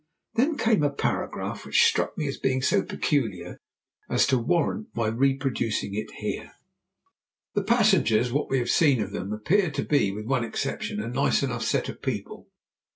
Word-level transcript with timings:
Then 0.33 0.57
came 0.57 0.81
a 0.81 0.89
paragraph 0.89 1.63
which 1.63 1.85
struck 1.85 2.17
me 2.17 2.27
as 2.27 2.39
being 2.39 2.63
so 2.63 2.81
peculiar 2.81 3.59
as 4.09 4.25
to 4.25 4.39
warrant 4.39 4.87
my 4.95 5.05
reproducing 5.09 5.93
it 5.93 6.09
here: 6.17 6.53
"The 7.53 7.61
passengers, 7.63 8.33
what 8.33 8.49
we 8.49 8.57
have 8.57 8.71
seen 8.71 8.99
of 8.99 9.11
them, 9.11 9.31
appear 9.31 9.69
to 9.69 9.83
be, 9.83 10.11
with 10.11 10.25
one 10.25 10.43
exception, 10.43 10.99
a 11.03 11.07
nice 11.07 11.43
enough 11.43 11.61
set 11.61 11.87
of 11.87 12.01
people. 12.01 12.49